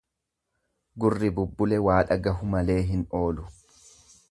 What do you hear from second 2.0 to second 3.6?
dhagahu malee hin oolu.